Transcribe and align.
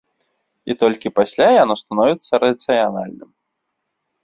І 0.73 0.75
толькі 0.81 1.11
пасля 1.19 1.47
яно 1.63 1.77
становіцца 1.83 2.33
рацыянальным. 2.47 3.29